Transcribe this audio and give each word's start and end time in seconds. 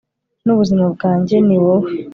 n'ubuzima 0.45 0.85
bwanjye, 0.93 1.35
ni 1.47 1.57
wowe 1.63 1.89